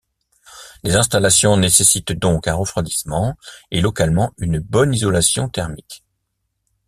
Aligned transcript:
Les 0.81 0.95
installations 0.95 1.57
nécessitent 1.57 2.13
donc 2.13 2.47
un 2.47 2.55
refroidissement, 2.55 3.35
et 3.69 3.81
localement 3.81 4.33
une 4.39 4.57
bonne 4.57 4.95
isolation 4.95 5.47
thermique. 5.47 6.03